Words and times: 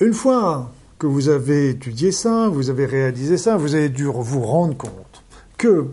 Une 0.00 0.14
fois 0.14 0.70
que 0.98 1.06
vous 1.06 1.28
avez 1.28 1.68
étudié 1.68 2.10
ça, 2.10 2.48
vous 2.48 2.70
avez 2.70 2.86
réalisé 2.86 3.36
ça, 3.36 3.58
vous 3.58 3.74
avez 3.74 3.90
dû 3.90 4.04
vous 4.04 4.40
rendre 4.40 4.74
compte 4.74 5.22
que 5.58 5.88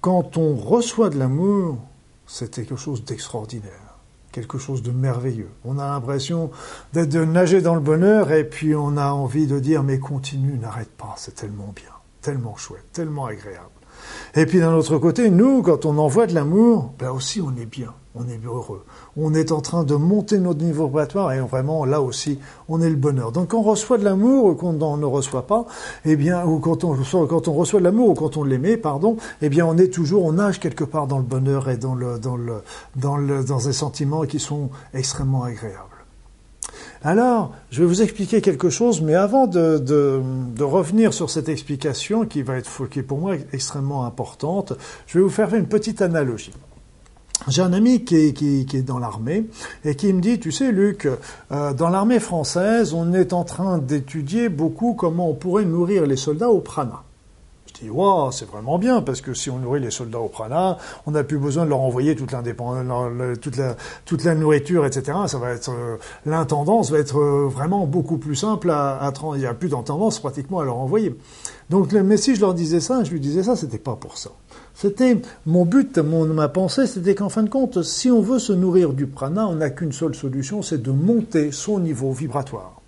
quand 0.00 0.36
on 0.36 0.54
reçoit 0.54 1.10
de 1.10 1.18
l'amour, 1.18 1.78
c'est 2.24 2.54
quelque 2.54 2.76
chose 2.76 3.04
d'extraordinaire, 3.04 3.98
quelque 4.30 4.58
chose 4.58 4.80
de 4.84 4.92
merveilleux. 4.92 5.50
On 5.64 5.80
a 5.80 5.88
l'impression 5.88 6.52
d'être 6.92 7.08
de 7.08 7.24
nager 7.24 7.60
dans 7.60 7.74
le 7.74 7.80
bonheur 7.80 8.30
et 8.30 8.48
puis 8.48 8.76
on 8.76 8.96
a 8.96 9.10
envie 9.10 9.48
de 9.48 9.58
dire 9.58 9.82
mais 9.82 9.98
continue, 9.98 10.56
n'arrête 10.56 10.92
pas, 10.92 11.14
c'est 11.16 11.34
tellement 11.34 11.72
bien, 11.74 11.90
tellement 12.20 12.54
chouette, 12.54 12.92
tellement 12.92 13.26
agréable. 13.26 13.66
Et 14.36 14.46
puis 14.46 14.60
d'un 14.60 14.72
autre 14.72 14.98
côté, 14.98 15.30
nous, 15.30 15.62
quand 15.62 15.84
on 15.84 15.98
envoie 15.98 16.28
de 16.28 16.34
l'amour, 16.34 16.94
ben 16.96 17.10
aussi 17.10 17.40
on 17.40 17.56
est 17.56 17.66
bien, 17.66 17.92
on 18.14 18.28
est 18.28 18.40
heureux. 18.44 18.84
On 19.16 19.34
est 19.34 19.52
en 19.52 19.60
train 19.60 19.84
de 19.84 19.94
monter 19.94 20.38
notre 20.38 20.62
niveau 20.62 20.86
vibratoire 20.86 21.32
et 21.32 21.40
vraiment 21.40 21.84
là 21.84 22.00
aussi, 22.00 22.38
on 22.68 22.80
est 22.80 22.90
le 22.90 22.96
bonheur. 22.96 23.32
Donc 23.32 23.48
quand 23.48 23.58
on 23.58 23.62
reçoit 23.62 23.98
de 23.98 24.04
l'amour 24.04 24.44
ou 24.44 24.54
quand 24.54 24.82
on 24.82 24.96
ne 24.96 25.06
reçoit 25.06 25.46
pas, 25.46 25.66
eh 26.04 26.16
bien, 26.16 26.44
ou 26.44 26.58
quand 26.58 26.84
on, 26.84 26.96
quand 27.26 27.48
on 27.48 27.52
reçoit 27.52 27.80
de 27.80 27.84
l'amour 27.84 28.10
ou 28.10 28.14
quand 28.14 28.36
on 28.36 28.44
l'aimait, 28.44 28.76
pardon, 28.76 29.16
eh 29.40 29.48
bien 29.48 29.66
on 29.66 29.76
est 29.78 29.92
toujours, 29.92 30.24
on 30.24 30.32
nage 30.32 30.60
quelque 30.60 30.84
part 30.84 31.06
dans 31.06 31.18
le 31.18 31.24
bonheur 31.24 31.68
et 31.68 31.76
dans 31.76 31.94
le, 31.94 32.18
dans 32.18 32.36
le, 32.36 32.62
dans 32.96 33.16
le, 33.16 33.44
dans 33.44 33.58
des 33.58 33.72
sentiments 33.72 34.22
qui 34.22 34.38
sont 34.38 34.70
extrêmement 34.92 35.44
agréables. 35.44 35.88
Alors, 37.04 37.52
je 37.70 37.80
vais 37.80 37.86
vous 37.86 38.00
expliquer 38.02 38.40
quelque 38.40 38.70
chose, 38.70 39.00
mais 39.00 39.14
avant 39.14 39.48
de, 39.48 39.78
de, 39.78 40.62
revenir 40.62 41.12
sur 41.12 41.30
cette 41.30 41.48
explication 41.48 42.24
qui 42.26 42.42
va 42.42 42.56
être 42.56 42.86
qui 42.86 43.00
est 43.00 43.02
pour 43.02 43.18
moi 43.18 43.34
extrêmement 43.52 44.06
importante, 44.06 44.74
je 45.08 45.18
vais 45.18 45.24
vous 45.24 45.30
faire 45.30 45.52
une 45.54 45.66
petite 45.66 46.00
analogie. 46.00 46.52
J'ai 47.48 47.62
un 47.62 47.72
ami 47.72 48.04
qui 48.04 48.16
est, 48.16 48.32
qui, 48.32 48.66
qui 48.66 48.76
est 48.76 48.82
dans 48.82 48.98
l'armée 48.98 49.46
et 49.84 49.96
qui 49.96 50.12
me 50.12 50.20
dit, 50.20 50.38
tu 50.38 50.52
sais 50.52 50.70
Luc, 50.70 51.08
euh, 51.50 51.72
dans 51.72 51.88
l'armée 51.88 52.20
française, 52.20 52.94
on 52.94 53.12
est 53.12 53.32
en 53.32 53.44
train 53.44 53.78
d'étudier 53.78 54.48
beaucoup 54.48 54.94
comment 54.94 55.28
on 55.28 55.34
pourrait 55.34 55.64
nourrir 55.64 56.06
les 56.06 56.16
soldats 56.16 56.50
au 56.50 56.60
prana. 56.60 57.02
Je 57.66 57.84
dis, 57.84 57.90
wow, 57.90 58.30
c'est 58.30 58.44
vraiment 58.44 58.78
bien, 58.78 59.02
parce 59.02 59.20
que 59.20 59.34
si 59.34 59.50
on 59.50 59.58
nourrit 59.58 59.80
les 59.80 59.90
soldats 59.90 60.20
au 60.20 60.28
prana, 60.28 60.78
on 61.06 61.12
n'a 61.12 61.24
plus 61.24 61.38
besoin 61.38 61.64
de 61.64 61.70
leur 61.70 61.80
envoyer 61.80 62.14
toute, 62.14 62.30
toute, 63.40 63.56
la, 63.56 63.76
toute 64.04 64.24
la 64.24 64.34
nourriture, 64.34 64.86
etc. 64.86 65.18
Ça 65.26 65.38
va 65.38 65.50
être, 65.50 65.70
euh, 65.70 65.96
l'intendance 66.26 66.90
va 66.90 66.98
être 66.98 67.18
euh, 67.18 67.48
vraiment 67.48 67.86
beaucoup 67.86 68.18
plus 68.18 68.36
simple 68.36 68.70
à, 68.70 68.98
à 68.98 69.12
il 69.34 69.40
n'y 69.40 69.46
a 69.46 69.54
plus 69.54 69.68
d'intendance 69.68 70.20
pratiquement 70.20 70.60
à 70.60 70.64
leur 70.64 70.76
envoyer. 70.76 71.16
Donc, 71.70 71.92
mais 71.92 72.18
si 72.18 72.36
je 72.36 72.40
leur 72.40 72.54
disais 72.54 72.80
ça, 72.80 73.02
je 73.04 73.10
lui 73.10 73.20
disais 73.20 73.42
ça, 73.42 73.56
c'était 73.56 73.78
pas 73.78 73.96
pour 73.96 74.18
ça. 74.18 74.30
C'était 74.74 75.18
mon 75.46 75.64
but, 75.64 75.98
mon, 75.98 76.26
ma 76.26 76.48
pensée, 76.48 76.86
c'était 76.86 77.14
qu'en 77.14 77.28
fin 77.28 77.42
de 77.42 77.50
compte, 77.50 77.82
si 77.82 78.10
on 78.10 78.20
veut 78.20 78.38
se 78.38 78.52
nourrir 78.52 78.92
du 78.92 79.06
prana, 79.06 79.46
on 79.46 79.56
n'a 79.56 79.70
qu'une 79.70 79.92
seule 79.92 80.14
solution, 80.14 80.62
c'est 80.62 80.82
de 80.82 80.90
monter 80.90 81.52
son 81.52 81.78
niveau 81.78 82.12
vibratoire. 82.12 82.80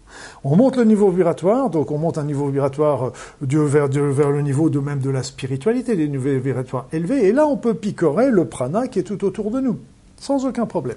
On 0.45 0.57
monte 0.57 0.77
le 0.77 0.85
niveau 0.85 1.11
vibratoire, 1.11 1.71
donc 1.71 1.91
on 1.91 1.99
monte 1.99 2.19
un 2.19 2.25
niveau 2.25 2.49
vibratoire 2.49 3.13
euh, 3.43 3.67
vers, 3.67 3.89
vers 3.89 4.31
le 4.31 4.43
niveau 4.43 4.71
de 4.71 4.79
même 4.79 5.01
de 5.01 5.11
la 5.11 5.23
spiritualité, 5.23 5.97
des 5.97 6.09
niveaux 6.09 6.39
vibratoires 6.39 6.87
élevés, 6.93 7.27
et 7.27 7.33
là 7.33 7.47
on 7.47 7.57
peut 7.57 7.75
picorer 7.75 8.31
le 8.31 8.45
prana 8.45 8.89
qui 8.89 8.99
est 9.01 9.05
tout 9.05 9.25
autour 9.25 9.51
de 9.51 9.61
nous, 9.61 9.79
sans 10.25 10.47
aucun 10.47 10.65
problème. 10.65 10.97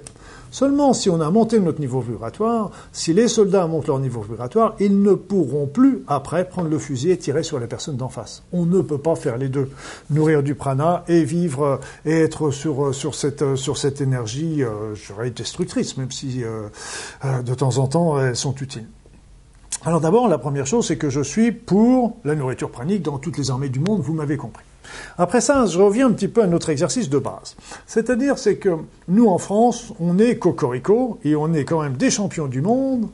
Seulement 0.50 0.94
si 0.94 1.10
on 1.10 1.20
a 1.20 1.30
monté 1.30 1.60
notre 1.60 1.80
niveau 1.80 2.00
vibratoire, 2.00 2.70
si 2.92 3.12
les 3.12 3.28
soldats 3.28 3.66
montent 3.66 3.86
leur 3.86 3.98
niveau 3.98 4.22
vibratoire, 4.22 4.74
ils 4.80 5.02
ne 5.02 5.12
pourront 5.12 5.66
plus 5.66 6.02
après 6.06 6.48
prendre 6.48 6.70
le 6.70 6.78
fusil 6.78 7.10
et 7.10 7.18
tirer 7.18 7.42
sur 7.42 7.60
les 7.60 7.66
personnes 7.66 7.98
d'en 7.98 8.08
face. 8.08 8.42
On 8.52 8.64
ne 8.64 8.80
peut 8.80 8.96
pas 8.96 9.16
faire 9.16 9.36
les 9.36 9.50
deux. 9.50 9.68
Nourrir 10.08 10.42
du 10.42 10.54
prana 10.54 11.04
et 11.08 11.24
vivre 11.24 11.62
euh, 11.62 11.76
et 12.06 12.22
être 12.22 12.50
sur, 12.50 12.86
euh, 12.86 12.92
sur, 12.94 13.14
cette, 13.14 13.56
sur 13.56 13.76
cette 13.76 14.00
énergie, 14.00 14.62
je 14.94 15.12
dirais, 15.12 15.30
destructrice, 15.30 15.98
même 15.98 16.10
si 16.10 16.42
de 16.42 17.54
temps 17.54 17.76
en 17.78 17.86
temps 17.86 18.18
elles 18.18 18.36
sont 18.36 18.54
utiles. 18.54 18.86
Alors 19.86 20.00
d'abord, 20.00 20.28
la 20.28 20.38
première 20.38 20.66
chose, 20.66 20.86
c'est 20.86 20.96
que 20.96 21.08
je 21.08 21.20
suis 21.20 21.52
pour 21.52 22.16
la 22.24 22.34
nourriture 22.34 22.70
pranique 22.70 23.02
dans 23.02 23.18
toutes 23.18 23.38
les 23.38 23.50
armées 23.50 23.68
du 23.68 23.78
monde, 23.78 24.00
vous 24.00 24.12
m'avez 24.12 24.36
compris. 24.36 24.64
Après 25.18 25.40
ça, 25.40 25.66
je 25.66 25.78
reviens 25.78 26.08
un 26.08 26.12
petit 26.12 26.28
peu 26.28 26.42
à 26.42 26.46
notre 26.46 26.70
exercice 26.70 27.08
de 27.08 27.18
base. 27.18 27.56
C'est-à-dire, 27.86 28.38
c'est 28.38 28.56
que 28.56 28.70
nous, 29.06 29.28
en 29.28 29.38
France, 29.38 29.92
on 30.00 30.18
est 30.18 30.36
cocorico 30.36 31.18
et 31.24 31.36
on 31.36 31.52
est 31.52 31.64
quand 31.64 31.82
même 31.82 31.96
des 31.96 32.10
champions 32.10 32.48
du 32.48 32.60
monde, 32.60 33.08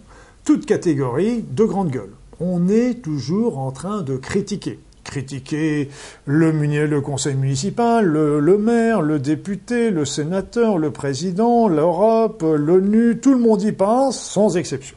toutes 0.45 0.65
catégories 0.65 1.45
de 1.49 1.65
grande 1.65 1.91
gueule. 1.91 2.13
On 2.41 2.69
est 2.69 3.03
toujours 3.03 3.59
en 3.59 3.71
train 3.71 4.03
de 4.03 4.17
critiquer 4.17 4.79
critiquer 5.05 5.91
le, 6.25 6.99
conseil 7.01 7.35
municipal, 7.35 8.07
le, 8.07 8.41
le, 8.41 8.57
maire, 8.57 9.03
le 9.03 9.19
député, 9.19 9.91
le 9.91 10.07
sénateur, 10.07 10.79
le 10.79 10.91
président, 10.91 11.69
l'Europe, 11.69 12.43
l'ONU, 12.43 13.19
tout 13.21 13.35
le 13.35 13.39
monde 13.39 13.63
y 13.63 13.73
passe, 13.73 14.19
sans 14.19 14.57
exception. 14.57 14.97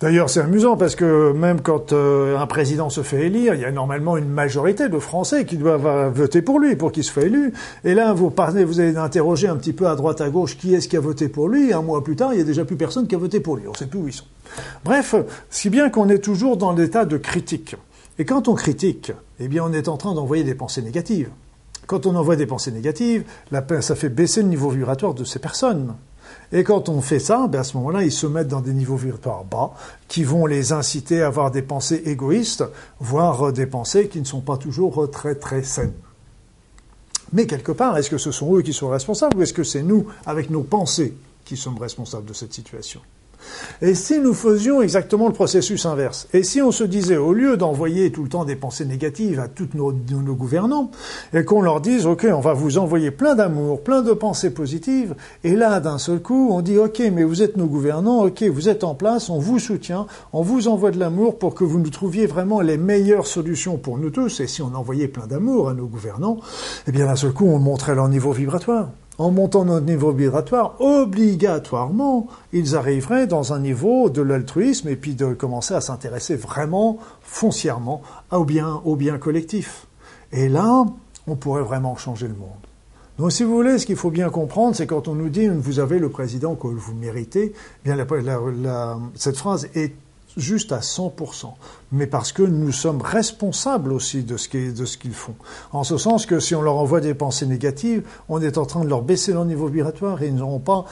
D'ailleurs, 0.00 0.30
c'est 0.30 0.40
amusant 0.40 0.76
parce 0.76 0.94
que 0.94 1.32
même 1.32 1.60
quand 1.60 1.92
euh, 1.92 2.38
un 2.38 2.46
président 2.46 2.88
se 2.88 3.02
fait 3.02 3.26
élire, 3.26 3.54
il 3.54 3.60
y 3.60 3.64
a 3.64 3.72
normalement 3.72 4.16
une 4.16 4.28
majorité 4.28 4.88
de 4.88 4.98
Français 5.00 5.44
qui 5.44 5.56
doivent 5.56 6.12
voter 6.14 6.40
pour 6.40 6.60
lui 6.60 6.76
pour 6.76 6.92
qu'il 6.92 7.02
se 7.02 7.10
fasse 7.10 7.24
élu. 7.24 7.52
Et 7.82 7.94
là, 7.94 8.12
vous 8.12 8.30
parlez, 8.30 8.64
vous 8.64 8.78
allez 8.78 8.96
interroger 8.96 9.48
un 9.48 9.56
petit 9.56 9.72
peu 9.72 9.88
à 9.88 9.96
droite 9.96 10.20
à 10.20 10.30
gauche 10.30 10.56
qui 10.56 10.72
est-ce 10.72 10.86
qui 10.86 10.96
a 10.96 11.00
voté 11.00 11.28
pour 11.28 11.48
lui? 11.48 11.72
un 11.72 11.82
mois 11.82 12.04
plus 12.04 12.14
tard, 12.14 12.32
il 12.32 12.38
y 12.38 12.40
a 12.40 12.44
déjà 12.44 12.64
plus 12.64 12.76
personne 12.76 13.08
qui 13.08 13.16
a 13.16 13.18
voté 13.18 13.40
pour 13.40 13.56
lui. 13.56 13.66
On 13.66 13.72
ne 13.72 13.76
sait 13.76 13.86
plus 13.86 13.98
où 13.98 14.06
ils 14.06 14.12
sont. 14.12 14.24
Bref, 14.84 15.16
si 15.50 15.68
bien 15.68 15.90
qu'on 15.90 16.08
est 16.08 16.20
toujours 16.20 16.56
dans 16.56 16.72
l'état 16.72 17.04
de 17.04 17.16
critique. 17.16 17.74
Et 18.20 18.24
quand 18.24 18.46
on 18.46 18.54
critique, 18.54 19.12
eh 19.40 19.48
bien, 19.48 19.64
on 19.64 19.72
est 19.72 19.88
en 19.88 19.96
train 19.96 20.14
d'envoyer 20.14 20.44
des 20.44 20.54
pensées 20.54 20.82
négatives. 20.82 21.30
Quand 21.88 22.06
on 22.06 22.14
envoie 22.14 22.36
des 22.36 22.46
pensées 22.46 22.70
négatives, 22.70 23.24
ça 23.80 23.94
fait 23.96 24.10
baisser 24.10 24.42
le 24.42 24.48
niveau 24.48 24.70
vibratoire 24.70 25.14
de 25.14 25.24
ces 25.24 25.40
personnes. 25.40 25.94
Et 26.52 26.64
quand 26.64 26.88
on 26.88 27.00
fait 27.00 27.18
ça, 27.18 27.46
ben 27.48 27.60
à 27.60 27.64
ce 27.64 27.76
moment-là, 27.76 28.04
ils 28.04 28.12
se 28.12 28.26
mettent 28.26 28.48
dans 28.48 28.60
des 28.60 28.72
niveaux 28.72 28.96
vibratoires 28.96 29.44
bas 29.44 29.74
qui 30.08 30.24
vont 30.24 30.46
les 30.46 30.72
inciter 30.72 31.22
à 31.22 31.26
avoir 31.26 31.50
des 31.50 31.62
pensées 31.62 32.02
égoïstes, 32.06 32.64
voire 33.00 33.52
des 33.52 33.66
pensées 33.66 34.08
qui 34.08 34.20
ne 34.20 34.24
sont 34.24 34.40
pas 34.40 34.56
toujours 34.56 35.10
très 35.10 35.34
très 35.34 35.62
saines. 35.62 35.92
Mais 37.32 37.46
quelque 37.46 37.72
part, 37.72 37.96
est-ce 37.98 38.10
que 38.10 38.18
ce 38.18 38.32
sont 38.32 38.56
eux 38.56 38.62
qui 38.62 38.72
sont 38.72 38.88
responsables 38.88 39.36
ou 39.36 39.42
est-ce 39.42 39.52
que 39.52 39.64
c'est 39.64 39.82
nous, 39.82 40.06
avec 40.24 40.48
nos 40.48 40.62
pensées, 40.62 41.14
qui 41.44 41.56
sommes 41.56 41.78
responsables 41.78 42.26
de 42.26 42.32
cette 42.32 42.54
situation? 42.54 43.00
Et 43.80 43.94
si 43.94 44.18
nous 44.18 44.34
faisions 44.34 44.82
exactement 44.82 45.28
le 45.28 45.32
processus 45.32 45.86
inverse? 45.86 46.28
Et 46.32 46.42
si 46.42 46.60
on 46.62 46.72
se 46.72 46.84
disait, 46.84 47.16
au 47.16 47.32
lieu 47.32 47.56
d'envoyer 47.56 48.10
tout 48.10 48.22
le 48.22 48.28
temps 48.28 48.44
des 48.44 48.56
pensées 48.56 48.84
négatives 48.84 49.40
à 49.40 49.48
tous 49.48 49.68
nos, 49.74 49.92
gouvernants, 49.92 50.90
et 51.32 51.44
qu'on 51.44 51.62
leur 51.62 51.80
dise, 51.80 52.06
OK, 52.06 52.26
on 52.30 52.40
va 52.40 52.52
vous 52.52 52.78
envoyer 52.78 53.10
plein 53.10 53.34
d'amour, 53.34 53.82
plein 53.82 54.02
de 54.02 54.12
pensées 54.12 54.50
positives, 54.50 55.14
et 55.44 55.54
là, 55.54 55.80
d'un 55.80 55.98
seul 55.98 56.20
coup, 56.20 56.48
on 56.50 56.60
dit, 56.60 56.78
OK, 56.78 57.00
mais 57.12 57.24
vous 57.24 57.42
êtes 57.42 57.56
nos 57.56 57.66
gouvernants, 57.66 58.24
OK, 58.24 58.42
vous 58.42 58.68
êtes 58.68 58.84
en 58.84 58.94
place, 58.94 59.30
on 59.30 59.38
vous 59.38 59.58
soutient, 59.58 60.06
on 60.32 60.42
vous 60.42 60.68
envoie 60.68 60.90
de 60.90 60.98
l'amour 60.98 61.38
pour 61.38 61.54
que 61.54 61.64
vous 61.64 61.78
nous 61.78 61.90
trouviez 61.90 62.26
vraiment 62.26 62.60
les 62.60 62.78
meilleures 62.78 63.26
solutions 63.26 63.76
pour 63.76 63.98
nous 63.98 64.10
tous, 64.10 64.40
et 64.40 64.46
si 64.46 64.62
on 64.62 64.74
envoyait 64.74 65.08
plein 65.08 65.26
d'amour 65.26 65.68
à 65.68 65.74
nos 65.74 65.86
gouvernants, 65.86 66.38
eh 66.86 66.92
bien, 66.92 67.06
d'un 67.06 67.16
seul 67.16 67.32
coup, 67.32 67.46
on 67.46 67.58
montrait 67.58 67.94
leur 67.94 68.08
niveau 68.08 68.32
vibratoire 68.32 68.88
en 69.18 69.32
montant 69.32 69.64
notre 69.64 69.84
niveau 69.84 70.12
vibratoire, 70.12 70.80
obligatoirement, 70.80 72.28
ils 72.52 72.76
arriveraient 72.76 73.26
dans 73.26 73.52
un 73.52 73.58
niveau 73.58 74.10
de 74.10 74.22
l'altruisme 74.22 74.88
et 74.88 74.96
puis 74.96 75.14
de 75.14 75.34
commencer 75.34 75.74
à 75.74 75.80
s'intéresser 75.80 76.36
vraiment 76.36 76.98
foncièrement 77.20 78.02
au 78.30 78.44
bien, 78.44 78.80
au 78.84 78.94
bien 78.94 79.18
collectif. 79.18 79.86
Et 80.32 80.48
là, 80.48 80.86
on 81.26 81.36
pourrait 81.36 81.62
vraiment 81.62 81.96
changer 81.96 82.28
le 82.28 82.34
monde. 82.34 82.48
Donc, 83.18 83.32
si 83.32 83.42
vous 83.42 83.52
voulez, 83.52 83.78
ce 83.78 83.86
qu'il 83.86 83.96
faut 83.96 84.12
bien 84.12 84.30
comprendre, 84.30 84.76
c'est 84.76 84.86
quand 84.86 85.08
on 85.08 85.16
nous 85.16 85.28
dit 85.28 85.48
vous 85.48 85.80
avez 85.80 85.98
le 85.98 86.08
président 86.08 86.54
que 86.54 86.68
vous 86.68 86.94
méritez, 86.94 87.52
bien 87.84 87.96
cette 89.16 89.36
phrase 89.36 89.68
est 89.74 89.92
juste 90.36 90.72
à 90.72 90.80
100%, 90.80 91.52
mais 91.92 92.06
parce 92.06 92.32
que 92.32 92.42
nous 92.42 92.72
sommes 92.72 93.00
responsables 93.02 93.92
aussi 93.92 94.22
de 94.22 94.36
ce 94.36 94.48
qu'ils 94.48 95.12
font. 95.12 95.34
En 95.72 95.84
ce 95.84 95.96
sens 95.96 96.26
que 96.26 96.40
si 96.40 96.54
on 96.54 96.62
leur 96.62 96.76
envoie 96.76 97.00
des 97.00 97.14
pensées 97.14 97.46
négatives, 97.46 98.02
on 98.28 98.40
est 98.40 98.58
en 98.58 98.66
train 98.66 98.84
de 98.84 98.88
leur 98.88 99.02
baisser 99.02 99.32
leur 99.32 99.44
niveau 99.44 99.66
vibratoire 99.66 100.22
et 100.22 100.28
ils 100.28 100.34
n'auront 100.34 100.60
pas 100.60 100.84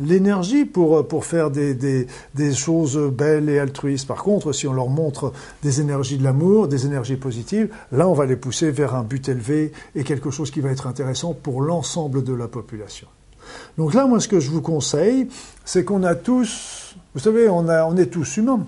l'énergie 0.00 0.64
pour, 0.64 1.06
pour 1.06 1.24
faire 1.24 1.50
des, 1.50 1.74
des, 1.74 2.06
des, 2.34 2.54
choses 2.54 2.98
belles 2.98 3.48
et 3.48 3.58
altruistes. 3.58 4.06
Par 4.06 4.22
contre, 4.22 4.52
si 4.52 4.66
on 4.66 4.72
leur 4.72 4.88
montre 4.88 5.32
des 5.62 5.80
énergies 5.80 6.18
de 6.18 6.24
l'amour, 6.24 6.68
des 6.68 6.86
énergies 6.86 7.16
positives, 7.16 7.68
là, 7.92 8.08
on 8.08 8.14
va 8.14 8.26
les 8.26 8.36
pousser 8.36 8.70
vers 8.70 8.94
un 8.94 9.02
but 9.02 9.28
élevé 9.28 9.72
et 9.94 10.04
quelque 10.04 10.30
chose 10.30 10.50
qui 10.50 10.60
va 10.60 10.70
être 10.70 10.86
intéressant 10.86 11.34
pour 11.34 11.62
l'ensemble 11.62 12.24
de 12.24 12.32
la 12.32 12.48
population. 12.48 13.06
Donc 13.78 13.94
là, 13.94 14.06
moi, 14.06 14.20
ce 14.20 14.28
que 14.28 14.40
je 14.40 14.50
vous 14.50 14.62
conseille, 14.62 15.28
c'est 15.64 15.84
qu'on 15.84 16.02
a 16.02 16.14
tous, 16.14 16.94
vous 17.14 17.20
savez, 17.20 17.48
on, 17.48 17.68
a, 17.68 17.84
on 17.84 17.96
est 17.96 18.06
tous 18.06 18.36
humains. 18.36 18.66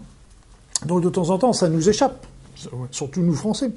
Donc 0.86 1.02
de 1.02 1.08
temps 1.08 1.30
en 1.30 1.38
temps, 1.38 1.52
ça 1.52 1.68
nous 1.68 1.88
échappe, 1.88 2.26
surtout 2.90 3.20
nous 3.20 3.34
Français. 3.34 3.72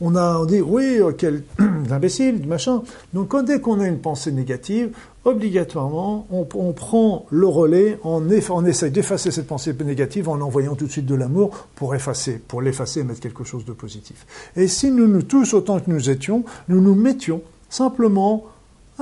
On 0.00 0.14
a 0.16 0.38
on 0.38 0.44
dit, 0.46 0.60
oui, 0.60 0.98
euh, 0.98 1.12
quel 1.12 1.44
imbécile, 1.90 2.46
machin. 2.46 2.82
Donc 3.12 3.34
dès 3.44 3.60
qu'on 3.60 3.80
a 3.80 3.86
une 3.86 3.98
pensée 3.98 4.32
négative, 4.32 4.90
obligatoirement, 5.24 6.26
on, 6.30 6.72
prend 6.72 7.26
le 7.30 7.46
relais, 7.46 7.98
on, 8.04 8.26
on 8.50 8.64
essaye 8.64 8.90
d'effacer 8.90 9.30
cette 9.30 9.46
pensée 9.46 9.74
négative 9.84 10.28
en 10.28 10.40
envoyant 10.40 10.74
tout 10.74 10.86
de 10.86 10.90
suite 10.90 11.06
de 11.06 11.14
l'amour 11.14 11.68
pour 11.74 11.94
effacer, 11.94 12.40
pour 12.46 12.62
l'effacer 12.62 13.00
et 13.00 13.04
mettre 13.04 13.20
quelque 13.20 13.44
chose 13.44 13.64
de 13.64 13.72
positif. 13.72 14.26
Et 14.56 14.68
si 14.68 14.90
nous, 14.90 15.06
nous 15.06 15.22
tous, 15.22 15.52
autant 15.52 15.80
que 15.80 15.90
nous 15.90 16.08
étions, 16.08 16.44
nous 16.68 16.80
nous 16.80 16.94
mettions 16.94 17.42
simplement 17.68 18.46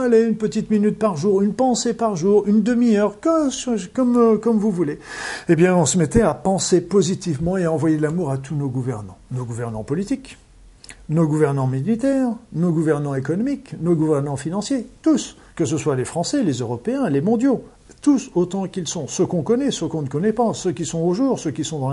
Allez, 0.00 0.22
une 0.22 0.36
petite 0.36 0.70
minute 0.70 0.96
par 0.96 1.16
jour, 1.16 1.42
une 1.42 1.54
pensée 1.54 1.92
par 1.92 2.14
jour, 2.14 2.46
une 2.46 2.62
demi-heure, 2.62 3.16
comme, 3.20 4.16
euh, 4.16 4.38
comme 4.38 4.56
vous 4.56 4.70
voulez. 4.70 5.00
Eh 5.48 5.56
bien, 5.56 5.74
on 5.74 5.86
se 5.86 5.98
mettait 5.98 6.20
à 6.20 6.34
penser 6.34 6.80
positivement 6.80 7.56
et 7.56 7.64
à 7.64 7.72
envoyer 7.72 7.96
de 7.96 8.02
l'amour 8.02 8.30
à 8.30 8.38
tous 8.38 8.54
nos 8.54 8.68
gouvernants. 8.68 9.18
Nos 9.32 9.44
gouvernants 9.44 9.82
politiques, 9.82 10.38
nos 11.08 11.26
gouvernants 11.26 11.66
militaires, 11.66 12.30
nos 12.52 12.70
gouvernants 12.70 13.16
économiques, 13.16 13.74
nos 13.80 13.96
gouvernants 13.96 14.36
financiers, 14.36 14.86
tous, 15.02 15.36
que 15.56 15.64
ce 15.64 15.76
soit 15.76 15.96
les 15.96 16.04
Français, 16.04 16.44
les 16.44 16.58
Européens, 16.58 17.10
les 17.10 17.20
mondiaux, 17.20 17.64
tous 18.00 18.30
autant 18.34 18.66
qu'ils 18.68 18.88
sont, 18.88 19.06
ceux 19.08 19.26
qu'on 19.26 19.42
connaît, 19.42 19.70
ceux 19.70 19.88
qu'on 19.88 20.02
ne 20.02 20.08
connaît 20.08 20.32
pas, 20.32 20.54
ceux 20.54 20.72
qui 20.72 20.86
sont 20.86 21.00
au 21.00 21.14
jour, 21.14 21.38
ceux 21.38 21.50
qui 21.50 21.64
sont 21.64 21.92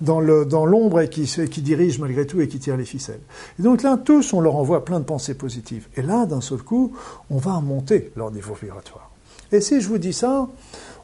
dans, 0.00 0.20
l'ombre 0.20 1.00
et 1.00 1.08
qui, 1.08 1.62
dirigent 1.62 2.00
malgré 2.00 2.26
tout 2.26 2.40
et 2.40 2.48
qui 2.48 2.58
tirent 2.58 2.76
les 2.76 2.84
ficelles. 2.84 3.20
Et 3.58 3.62
donc 3.62 3.82
là, 3.82 3.98
tous, 4.02 4.32
on 4.32 4.40
leur 4.40 4.56
envoie 4.56 4.84
plein 4.84 5.00
de 5.00 5.04
pensées 5.04 5.34
positives. 5.34 5.86
Et 5.96 6.02
là, 6.02 6.26
d'un 6.26 6.40
seul 6.40 6.58
coup, 6.58 6.92
on 7.30 7.38
va 7.38 7.60
monter 7.60 8.12
leur 8.16 8.30
niveau 8.30 8.54
vibratoire. 8.54 9.10
Et 9.52 9.60
si 9.60 9.80
je 9.80 9.88
vous 9.88 9.98
dis 9.98 10.12
ça, 10.12 10.48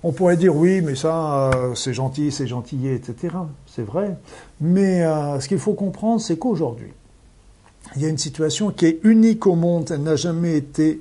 on 0.03 0.13
pourrait 0.13 0.37
dire 0.37 0.57
oui, 0.57 0.81
mais 0.81 0.95
ça, 0.95 1.51
euh, 1.51 1.75
c'est 1.75 1.95
gentil, 1.95 2.33
c'est 2.33 2.47
gentillé, 2.47 2.95
etc. 2.95 3.35
C'est 3.67 3.85
vrai. 3.85 4.17
Mais 4.61 5.03
euh, 5.03 5.39
ce 5.41 5.49
qu'il 5.49 5.59
faut 5.59 5.75
comprendre, 5.75 6.21
c'est 6.21 6.39
qu'aujourd'hui, 6.39 6.93
il 7.97 8.03
y 8.03 8.07
a 8.07 8.09
une 8.09 8.19
situation 8.19 8.71
qui 8.71 8.87
est 8.87 9.01
unique 9.05 9.47
au 9.47 9.55
monde, 9.55 9.91
elle 9.91 10.03
n'a 10.03 10.17
jamais 10.17 10.57
été 10.57 11.01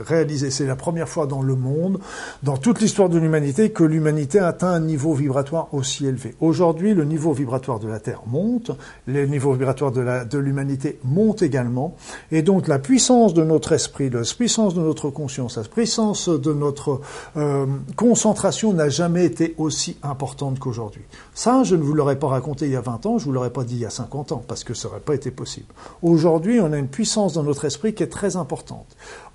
réalisé. 0.00 0.50
C'est 0.50 0.66
la 0.66 0.76
première 0.76 1.08
fois 1.08 1.26
dans 1.26 1.42
le 1.42 1.54
monde, 1.54 1.98
dans 2.42 2.56
toute 2.56 2.80
l'histoire 2.80 3.08
de 3.08 3.18
l'humanité, 3.18 3.70
que 3.70 3.84
l'humanité 3.84 4.38
atteint 4.38 4.72
un 4.72 4.80
niveau 4.80 5.14
vibratoire 5.14 5.68
aussi 5.72 6.06
élevé. 6.06 6.34
Aujourd'hui, 6.40 6.94
le 6.94 7.04
niveau 7.04 7.32
vibratoire 7.32 7.78
de 7.78 7.88
la 7.88 8.00
Terre 8.00 8.22
monte, 8.26 8.70
le 9.06 9.26
niveau 9.26 9.52
vibratoire 9.52 9.92
de 9.92 10.38
l'humanité 10.38 10.98
monte 11.04 11.42
également, 11.42 11.96
et 12.32 12.42
donc 12.42 12.68
la 12.68 12.78
puissance 12.78 13.34
de 13.34 13.44
notre 13.44 13.72
esprit, 13.72 14.10
la 14.10 14.22
puissance 14.22 14.74
de 14.74 14.80
notre 14.80 15.10
conscience, 15.10 15.56
la 15.56 15.64
puissance 15.64 16.28
de 16.28 16.52
notre 16.52 17.00
euh, 17.36 17.66
concentration 17.96 18.72
n'a 18.72 18.88
jamais 18.88 19.24
été 19.24 19.54
aussi 19.58 19.96
importante 20.02 20.58
qu'aujourd'hui. 20.58 21.02
Ça, 21.34 21.62
je 21.64 21.76
ne 21.76 21.82
vous 21.82 21.94
l'aurais 21.94 22.18
pas 22.18 22.28
raconté 22.28 22.66
il 22.66 22.72
y 22.72 22.76
a 22.76 22.80
20 22.80 23.06
ans, 23.06 23.18
je 23.18 23.24
vous 23.24 23.32
l'aurais 23.32 23.50
pas 23.50 23.64
dit 23.64 23.74
il 23.74 23.80
y 23.80 23.86
a 23.86 23.90
50 23.90 24.32
ans, 24.32 24.42
parce 24.46 24.64
que 24.64 24.74
ça 24.74 24.88
n'aurait 24.88 25.00
pas 25.00 25.14
été 25.14 25.30
possible. 25.30 25.66
Aujourd'hui, 26.02 26.60
on 26.60 26.72
a 26.72 26.78
une 26.78 26.88
puissance 26.88 27.34
dans 27.34 27.42
notre 27.42 27.64
esprit 27.64 27.94
qui 27.94 28.02
est 28.02 28.08
très 28.08 28.36
importante. 28.36 28.86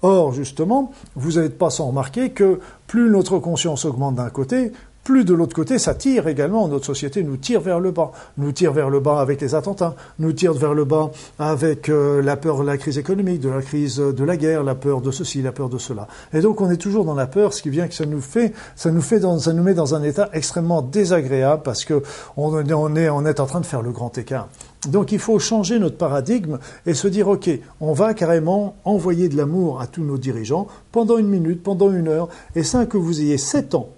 Or, 0.03 0.33
justement, 0.33 0.91
vous 1.15 1.33
n'allez 1.33 1.49
pas 1.49 1.69
sans 1.69 1.87
remarquer 1.87 2.31
que 2.31 2.59
plus 2.87 3.09
notre 3.09 3.39
conscience 3.39 3.85
augmente 3.85 4.15
d'un 4.15 4.29
côté, 4.29 4.73
plus 5.03 5.25
de 5.25 5.33
l'autre 5.33 5.55
côté, 5.55 5.79
ça 5.79 5.93
tire 5.93 6.27
également. 6.27 6.67
Notre 6.67 6.85
société 6.85 7.23
nous 7.23 7.37
tire 7.37 7.61
vers 7.61 7.79
le 7.79 7.91
bas. 7.91 8.11
Nous 8.37 8.51
tire 8.51 8.71
vers 8.71 8.89
le 8.89 8.99
bas 8.99 9.19
avec 9.19 9.41
les 9.41 9.55
attentats, 9.55 9.95
nous 10.19 10.31
tire 10.31 10.53
vers 10.53 10.73
le 10.73 10.85
bas 10.85 11.11
avec 11.39 11.89
euh, 11.89 12.21
la 12.21 12.37
peur 12.37 12.59
de 12.59 12.63
la 12.63 12.77
crise 12.77 12.97
économique, 12.97 13.41
de 13.41 13.49
la 13.49 13.61
crise 13.61 13.97
de 13.97 14.23
la 14.23 14.37
guerre, 14.37 14.63
la 14.63 14.75
peur 14.75 15.01
de 15.01 15.11
ceci, 15.11 15.41
la 15.41 15.51
peur 15.51 15.69
de 15.69 15.77
cela. 15.77 16.07
Et 16.33 16.39
donc 16.39 16.61
on 16.61 16.69
est 16.69 16.77
toujours 16.77 17.05
dans 17.05 17.15
la 17.15 17.27
peur, 17.27 17.53
ce 17.53 17.61
qui 17.61 17.69
vient 17.69 17.87
que 17.87 17.93
ça 17.93 18.05
nous 18.05 18.21
fait, 18.21 18.53
ça 18.75 18.91
nous 18.91 19.01
fait 19.01 19.19
dans, 19.19 19.37
ça 19.39 19.53
nous 19.53 19.63
met 19.63 19.73
dans 19.73 19.95
un 19.95 20.03
état 20.03 20.29
extrêmement 20.33 20.81
désagréable 20.81 21.63
parce 21.63 21.85
que 21.85 22.01
on 22.37 22.57
est, 22.65 22.73
on 22.73 22.95
est, 23.25 23.39
en 23.39 23.45
train 23.45 23.59
de 23.59 23.65
faire 23.65 23.81
le 23.81 23.91
grand 23.91 24.17
écart. 24.17 24.47
Donc 24.87 25.11
il 25.11 25.19
faut 25.19 25.39
changer 25.39 25.79
notre 25.79 25.97
paradigme 25.97 26.59
et 26.85 26.93
se 26.93 27.07
dire, 27.07 27.27
OK, 27.27 27.49
on 27.81 27.93
va 27.93 28.13
carrément 28.13 28.75
envoyer 28.83 29.29
de 29.29 29.37
l'amour 29.37 29.81
à 29.81 29.87
tous 29.87 30.03
nos 30.03 30.17
dirigeants 30.17 30.67
pendant 30.91 31.17
une 31.17 31.27
minute, 31.27 31.63
pendant 31.63 31.91
une 31.91 32.07
heure, 32.07 32.29
et 32.55 32.63
ça, 32.63 32.85
que 32.85 32.97
vous 32.97 33.21
ayez 33.21 33.37
7 33.37 33.75
ans 33.75 33.89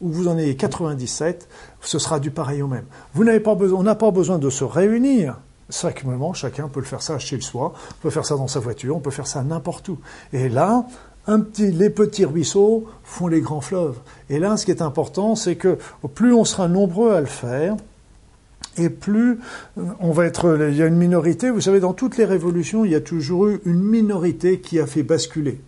ou 0.00 0.10
vous 0.10 0.28
en 0.28 0.36
ayez 0.38 0.56
97, 0.56 1.48
ce 1.80 1.98
sera 1.98 2.20
du 2.20 2.30
pareil 2.30 2.62
au 2.62 2.68
même. 2.68 2.84
Vous 3.14 3.24
on 3.24 3.82
n'a 3.82 3.94
pas 3.94 4.10
besoin 4.10 4.38
de 4.38 4.50
se 4.50 4.64
réunir. 4.64 5.38
Simplement, 5.70 6.34
chacun 6.34 6.68
peut 6.68 6.80
le 6.80 6.86
faire 6.86 7.00
ça 7.00 7.18
chez 7.18 7.40
soi, 7.40 7.72
on 7.74 8.02
peut 8.02 8.10
faire 8.10 8.26
ça 8.26 8.36
dans 8.36 8.48
sa 8.48 8.60
voiture, 8.60 8.96
on 8.96 9.00
peut 9.00 9.10
faire 9.10 9.26
ça 9.26 9.42
n'importe 9.42 9.88
où. 9.88 9.98
Et 10.32 10.48
là, 10.48 10.86
les 11.58 11.90
petits 11.90 12.26
ruisseaux 12.26 12.84
font 13.02 13.28
les 13.28 13.40
grands 13.40 13.62
fleuves. 13.62 13.98
Et 14.28 14.38
là, 14.38 14.58
ce 14.58 14.66
qui 14.66 14.72
est 14.72 14.82
important, 14.82 15.36
c'est 15.36 15.56
que 15.56 15.78
plus 16.14 16.34
on 16.34 16.44
sera 16.44 16.68
nombreux 16.68 17.14
à 17.14 17.20
le 17.20 17.26
faire, 17.26 17.76
et 18.76 18.90
plus 18.90 19.38
on 20.00 20.10
va 20.10 20.26
être. 20.26 20.58
Il 20.68 20.76
y 20.76 20.82
a 20.82 20.86
une 20.86 20.96
minorité, 20.96 21.48
vous 21.48 21.60
savez, 21.60 21.80
dans 21.80 21.92
toutes 21.92 22.18
les 22.18 22.24
révolutions, 22.24 22.84
il 22.84 22.90
y 22.90 22.96
a 22.96 23.00
toujours 23.00 23.46
eu 23.46 23.60
une 23.64 23.82
minorité 23.82 24.60
qui 24.60 24.80
a 24.80 24.86
fait 24.86 25.02
basculer. 25.02 25.60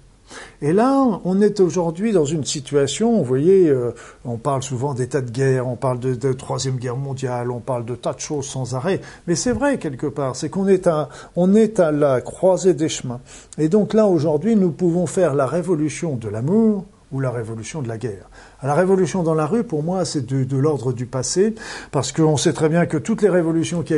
Et 0.62 0.72
là, 0.72 1.20
on 1.24 1.40
est 1.40 1.60
aujourd'hui 1.60 2.12
dans 2.12 2.24
une 2.24 2.44
situation, 2.44 3.18
vous 3.18 3.24
voyez, 3.24 3.68
euh, 3.68 3.92
on 4.24 4.36
parle 4.36 4.62
souvent 4.62 4.94
d'état 4.94 5.20
de 5.20 5.30
guerre, 5.30 5.66
on 5.66 5.76
parle 5.76 6.00
de, 6.00 6.32
troisième 6.32 6.76
guerre 6.76 6.96
mondiale, 6.96 7.50
on 7.50 7.60
parle 7.60 7.84
de 7.84 7.94
tas 7.94 8.12
de 8.12 8.20
choses 8.20 8.46
sans 8.46 8.74
arrêt, 8.74 9.00
mais 9.26 9.34
c'est 9.34 9.52
vrai 9.52 9.78
quelque 9.78 10.06
part, 10.06 10.36
c'est 10.36 10.48
qu'on 10.48 10.66
est 10.68 10.86
à, 10.86 11.08
on 11.36 11.54
est 11.54 11.80
à 11.80 11.92
la 11.92 12.20
croisée 12.20 12.74
des 12.74 12.88
chemins. 12.88 13.20
Et 13.58 13.68
donc 13.68 13.94
là, 13.94 14.06
aujourd'hui, 14.06 14.56
nous 14.56 14.70
pouvons 14.70 15.06
faire 15.06 15.34
la 15.34 15.46
révolution 15.46 16.16
de 16.16 16.28
l'amour 16.28 16.84
ou 17.12 17.20
la 17.20 17.30
révolution 17.30 17.82
de 17.82 17.88
la 17.88 17.98
guerre. 17.98 18.28
La 18.62 18.74
révolution 18.74 19.22
dans 19.22 19.34
la 19.34 19.46
rue, 19.46 19.64
pour 19.64 19.82
moi, 19.82 20.06
c'est 20.06 20.24
de, 20.24 20.56
l'ordre 20.56 20.92
du 20.92 21.04
passé, 21.04 21.54
parce 21.90 22.10
qu'on 22.10 22.38
sait 22.38 22.54
très 22.54 22.70
bien 22.70 22.86
que 22.86 22.96
toutes 22.96 23.20
les 23.20 23.28
révolutions 23.28 23.82
qui, 23.82 23.94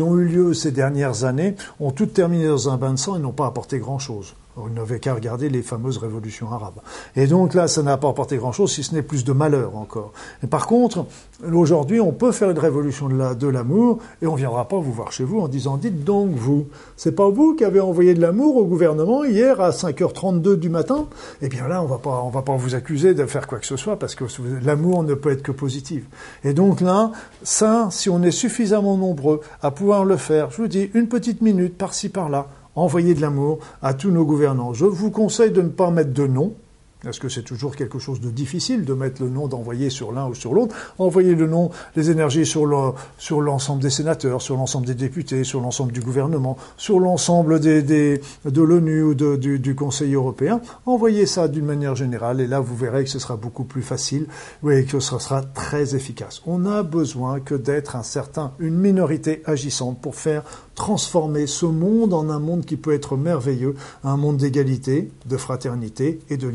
ont 0.00 0.16
eu 0.16 0.24
lieu 0.24 0.54
ces 0.54 0.70
dernières 0.70 1.24
années 1.24 1.56
ont 1.80 1.90
toutes 1.90 2.14
terminé 2.14 2.46
dans 2.46 2.68
un 2.68 2.76
bain 2.76 2.92
de 2.92 2.98
sang 2.98 3.16
et 3.16 3.18
n'ont 3.18 3.32
pas 3.32 3.46
apporté 3.46 3.78
grand-chose. 3.78 4.34
On 4.58 4.70
n'avait 4.70 5.00
qu'à 5.00 5.12
regarder 5.12 5.50
les 5.50 5.60
fameuses 5.60 5.98
révolutions 5.98 6.50
arabes. 6.50 6.78
Et 7.14 7.26
donc 7.26 7.52
là, 7.52 7.68
ça 7.68 7.82
n'a 7.82 7.98
pas 7.98 8.08
apporté 8.08 8.38
grand-chose, 8.38 8.72
si 8.72 8.82
ce 8.82 8.94
n'est 8.94 9.02
plus 9.02 9.22
de 9.22 9.32
malheur 9.32 9.76
encore. 9.76 10.12
Et 10.42 10.46
par 10.46 10.66
contre, 10.66 11.04
aujourd'hui, 11.52 12.00
on 12.00 12.12
peut 12.12 12.32
faire 12.32 12.48
une 12.48 12.58
révolution 12.58 13.08
de 13.08 13.48
l'amour, 13.48 13.98
et 14.22 14.26
on 14.26 14.32
ne 14.32 14.38
viendra 14.38 14.66
pas 14.66 14.78
vous 14.78 14.92
voir 14.92 15.12
chez 15.12 15.24
vous 15.24 15.40
en 15.40 15.48
disant, 15.48 15.76
dites 15.76 16.04
donc 16.04 16.30
vous, 16.30 16.68
c'est 16.96 17.12
pas 17.12 17.28
vous 17.28 17.54
qui 17.54 17.64
avez 17.64 17.80
envoyé 17.80 18.14
de 18.14 18.20
l'amour 18.22 18.56
au 18.56 18.64
gouvernement 18.64 19.24
hier 19.24 19.60
à 19.60 19.70
5h32 19.70 20.54
du 20.54 20.70
matin? 20.70 21.06
Eh 21.42 21.48
bien 21.48 21.68
là, 21.68 21.82
on 21.82 21.96
on 22.08 22.30
va 22.30 22.42
pas 22.42 22.56
vous 22.56 22.74
accuser 22.74 23.12
de 23.12 23.26
faire 23.26 23.46
quoi 23.46 23.58
que 23.58 23.66
ce 23.66 23.76
soit, 23.76 23.95
parce 23.96 24.14
que 24.14 24.24
l'amour 24.64 25.02
ne 25.02 25.14
peut 25.14 25.30
être 25.30 25.42
que 25.42 25.52
positif. 25.52 26.04
Et 26.44 26.52
donc 26.52 26.80
là, 26.80 27.12
ça, 27.42 27.88
si 27.90 28.08
on 28.08 28.22
est 28.22 28.30
suffisamment 28.30 28.96
nombreux 28.96 29.40
à 29.62 29.70
pouvoir 29.70 30.04
le 30.04 30.16
faire, 30.16 30.50
je 30.50 30.62
vous 30.62 30.68
dis, 30.68 30.90
une 30.94 31.08
petite 31.08 31.42
minute 31.42 31.76
par-ci 31.76 32.08
par-là, 32.08 32.46
envoyer 32.74 33.14
de 33.14 33.20
l'amour 33.20 33.58
à 33.82 33.94
tous 33.94 34.10
nos 34.10 34.24
gouvernants. 34.24 34.74
Je 34.74 34.84
vous 34.84 35.10
conseille 35.10 35.50
de 35.50 35.62
ne 35.62 35.68
pas 35.68 35.90
mettre 35.90 36.12
de 36.12 36.26
nom, 36.26 36.54
parce 37.02 37.18
que 37.18 37.28
c'est 37.28 37.42
toujours 37.42 37.76
quelque 37.76 37.98
chose 37.98 38.20
de 38.20 38.30
difficile 38.30 38.84
de 38.84 38.94
mettre 38.94 39.22
le 39.22 39.28
nom 39.28 39.48
d'envoyer 39.48 39.90
sur 39.90 40.12
l'un 40.12 40.26
ou 40.28 40.34
sur 40.34 40.54
l'autre. 40.54 40.74
Envoyer 40.98 41.34
le 41.34 41.46
nom, 41.46 41.70
les 41.94 42.10
énergies 42.10 42.46
sur 42.46 42.66
l'ensemble 42.66 43.82
des 43.82 43.90
sénateurs, 43.90 44.42
sur 44.42 44.56
l'ensemble 44.56 44.86
des 44.86 44.94
députés, 44.94 45.44
sur 45.44 45.60
l'ensemble 45.60 45.92
du 45.92 46.00
gouvernement, 46.00 46.56
sur 46.76 46.98
l'ensemble 46.98 47.60
des, 47.60 48.20
de 48.44 48.62
l'ONU 48.62 49.02
ou 49.02 49.14
du, 49.14 49.58
du, 49.58 49.74
Conseil 49.74 50.14
européen? 50.14 50.60
Envoyez 50.86 51.26
ça 51.26 51.48
d'une 51.48 51.66
manière 51.66 51.94
générale 51.94 52.40
et 52.40 52.46
là 52.46 52.60
vous 52.60 52.76
verrez 52.76 53.04
que 53.04 53.10
ce 53.10 53.18
sera 53.18 53.36
beaucoup 53.36 53.64
plus 53.64 53.82
facile 53.82 54.26
et 54.68 54.84
que 54.84 55.00
ce 55.00 55.18
sera 55.18 55.42
très 55.42 55.94
efficace. 55.94 56.40
On 56.46 56.64
a 56.64 56.82
besoin 56.82 57.40
que 57.40 57.54
d'être 57.54 57.94
un 57.96 58.02
certain, 58.02 58.52
une 58.58 58.76
minorité 58.76 59.42
agissante 59.44 60.00
pour 60.00 60.14
faire 60.14 60.44
transformer 60.74 61.46
ce 61.46 61.66
monde 61.66 62.12
en 62.12 62.30
un 62.30 62.38
monde 62.38 62.64
qui 62.64 62.76
peut 62.76 62.92
être 62.92 63.16
merveilleux, 63.16 63.74
un 64.04 64.16
monde 64.16 64.36
d'égalité, 64.36 65.10
de 65.26 65.36
fraternité 65.36 66.20
et 66.30 66.36
de 66.36 66.46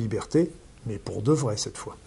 mais 0.85 0.97
pour 0.97 1.21
de 1.21 1.31
vrai 1.31 1.57
cette 1.57 1.77
fois. 1.77 1.97